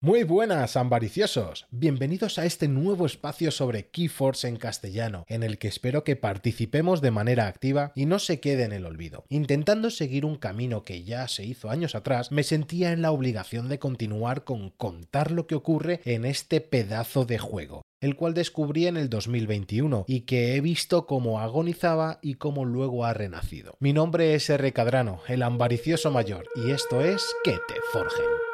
[0.00, 1.66] Muy buenas, ambariciosos.
[1.72, 7.00] Bienvenidos a este nuevo espacio sobre Keyforce en castellano, en el que espero que participemos
[7.00, 9.24] de manera activa y no se quede en el olvido.
[9.28, 13.68] Intentando seguir un camino que ya se hizo años atrás, me sentía en la obligación
[13.68, 18.86] de continuar con contar lo que ocurre en este pedazo de juego el cual descubrí
[18.86, 23.74] en el 2021 y que he visto cómo agonizaba y cómo luego ha renacido.
[23.80, 24.72] Mi nombre es R.
[24.72, 28.47] Cadrano, el ambaricioso mayor, y esto es Que te forjen.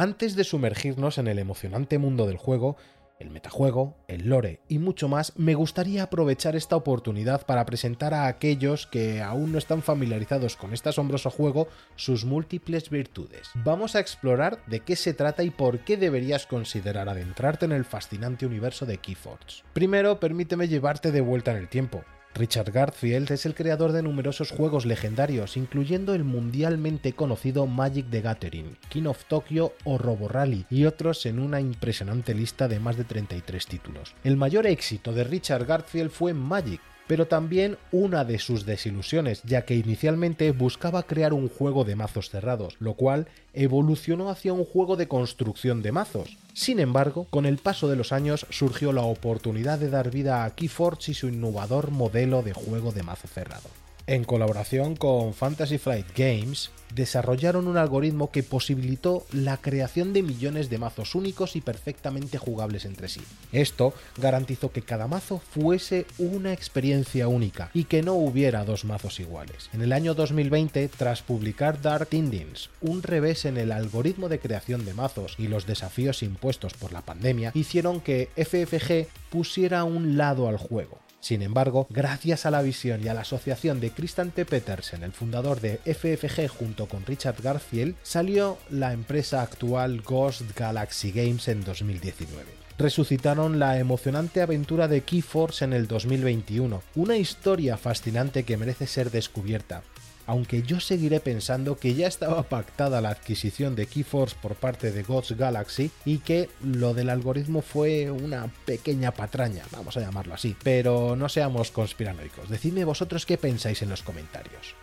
[0.00, 2.78] Antes de sumergirnos en el emocionante mundo del juego,
[3.18, 8.26] el metajuego, el lore y mucho más, me gustaría aprovechar esta oportunidad para presentar a
[8.26, 13.50] aquellos que aún no están familiarizados con este asombroso juego sus múltiples virtudes.
[13.56, 17.84] Vamos a explorar de qué se trata y por qué deberías considerar adentrarte en el
[17.84, 19.64] fascinante universo de Keyforge.
[19.74, 22.02] Primero, permíteme llevarte de vuelta en el tiempo.
[22.34, 28.20] Richard Garfield es el creador de numerosos juegos legendarios, incluyendo el mundialmente conocido Magic the
[28.20, 32.96] Gathering, King of Tokyo o Robo Rally, y otros en una impresionante lista de más
[32.96, 34.14] de 33 títulos.
[34.24, 36.80] El mayor éxito de Richard Garfield fue Magic,
[37.10, 42.30] pero también una de sus desilusiones, ya que inicialmente buscaba crear un juego de mazos
[42.30, 46.36] cerrados, lo cual evolucionó hacia un juego de construcción de mazos.
[46.52, 50.54] Sin embargo, con el paso de los años surgió la oportunidad de dar vida a
[50.54, 53.68] Keyforge y su innovador modelo de juego de mazo cerrado.
[54.10, 60.68] En colaboración con Fantasy Flight Games, desarrollaron un algoritmo que posibilitó la creación de millones
[60.68, 63.20] de mazos únicos y perfectamente jugables entre sí.
[63.52, 69.20] Esto garantizó que cada mazo fuese una experiencia única y que no hubiera dos mazos
[69.20, 69.70] iguales.
[69.72, 74.84] En el año 2020, tras publicar Dark Endings, un revés en el algoritmo de creación
[74.84, 80.48] de mazos y los desafíos impuestos por la pandemia, hicieron que FFG pusiera un lado
[80.48, 84.44] al juego sin embargo, gracias a la visión y a la asociación de Christian T.
[84.44, 91.12] Petersen, el fundador de FFG junto con Richard Garfield, salió la empresa actual Ghost Galaxy
[91.12, 98.44] Games en 2019 resucitaron la emocionante aventura de Keyforce en el 2021, una historia fascinante
[98.44, 99.82] que merece ser descubierta,
[100.30, 105.02] aunque yo seguiré pensando que ya estaba pactada la adquisición de Keyforce por parte de
[105.02, 110.54] Gods Galaxy y que lo del algoritmo fue una pequeña patraña, vamos a llamarlo así.
[110.62, 114.76] Pero no seamos conspiranoicos, decidme vosotros qué pensáis en los comentarios.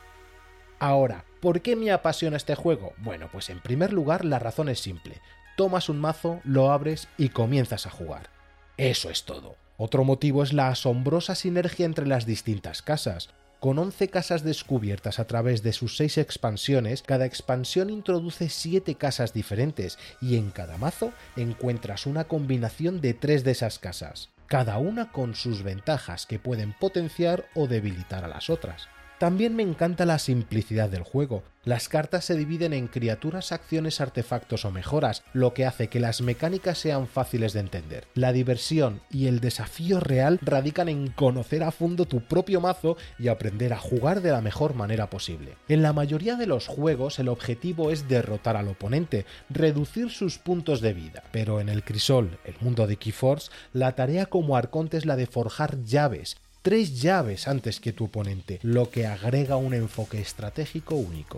[0.80, 2.92] Ahora, ¿por qué me apasiona este juego?
[2.98, 5.22] Bueno, pues en primer lugar la razón es simple.
[5.56, 8.32] Tomas un mazo, lo abres y comienzas a jugar.
[8.76, 9.56] Eso es todo.
[9.78, 13.30] Otro motivo es la asombrosa sinergia entre las distintas casas.
[13.60, 19.34] Con 11 casas descubiertas a través de sus 6 expansiones, cada expansión introduce 7 casas
[19.34, 25.12] diferentes y en cada mazo encuentras una combinación de 3 de esas casas, cada una
[25.12, 28.90] con sus ventajas que pueden potenciar o debilitar a las otras.
[29.20, 31.42] También me encanta la simplicidad del juego.
[31.66, 36.22] Las cartas se dividen en criaturas, acciones, artefactos o mejoras, lo que hace que las
[36.22, 38.08] mecánicas sean fáciles de entender.
[38.14, 43.28] La diversión y el desafío real radican en conocer a fondo tu propio mazo y
[43.28, 45.56] aprender a jugar de la mejor manera posible.
[45.68, 50.80] En la mayoría de los juegos el objetivo es derrotar al oponente, reducir sus puntos
[50.80, 55.06] de vida, pero en el Crisol, el mundo de Keyforce, la tarea como arconte es
[55.06, 60.20] la de forjar llaves, tres llaves antes que tu oponente, lo que agrega un enfoque
[60.20, 61.38] estratégico único.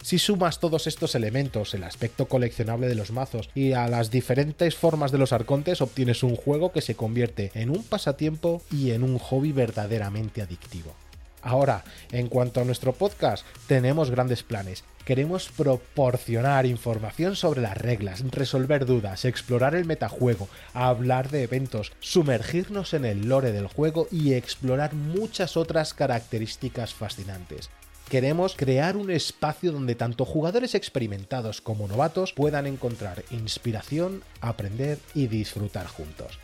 [0.00, 4.74] Si sumas todos estos elementos, el aspecto coleccionable de los mazos y a las diferentes
[4.74, 9.02] formas de los arcontes, obtienes un juego que se convierte en un pasatiempo y en
[9.02, 10.94] un hobby verdaderamente adictivo.
[11.42, 14.84] Ahora, en cuanto a nuestro podcast, tenemos grandes planes.
[15.04, 22.94] Queremos proporcionar información sobre las reglas, resolver dudas, explorar el metajuego, hablar de eventos, sumergirnos
[22.94, 27.70] en el lore del juego y explorar muchas otras características fascinantes.
[28.10, 35.28] Queremos crear un espacio donde tanto jugadores experimentados como novatos puedan encontrar inspiración, aprender y
[35.28, 36.38] disfrutar juntos.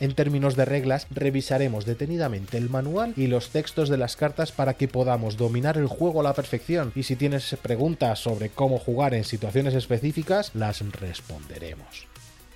[0.00, 4.74] En términos de reglas, revisaremos detenidamente el manual y los textos de las cartas para
[4.74, 9.12] que podamos dominar el juego a la perfección y si tienes preguntas sobre cómo jugar
[9.12, 12.06] en situaciones específicas, las responderemos.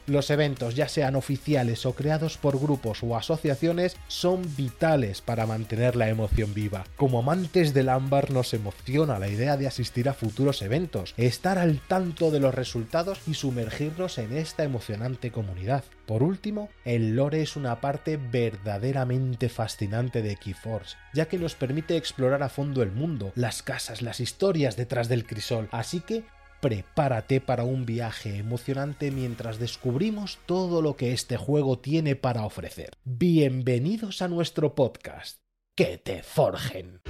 [0.06, 5.97] Los eventos, ya sean oficiales o creados por grupos o asociaciones, son vitales para mantener
[5.97, 6.85] la emoción viva.
[6.97, 11.81] Como amantes del ámbar nos emociona la idea de asistir a futuros eventos, estar al
[11.81, 15.85] tanto de los resultados y sumergirnos en esta emocionante comunidad.
[16.07, 21.97] Por último, el lore es una parte verdaderamente fascinante de Keyforce, ya que nos permite
[21.97, 26.25] explorar a fondo el mundo, las casas, las historias detrás del crisol, así que
[26.64, 32.96] prepárate para un viaje emocionante mientras descubrimos todo lo que este juego tiene para ofrecer.
[33.05, 35.40] Bienvenidos a nuestro podcast.
[35.76, 37.02] Que te forjen.